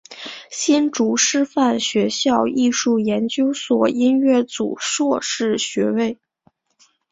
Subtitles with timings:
[0.49, 6.17] 新竹师范学校艺术研究所音乐组硕士学位。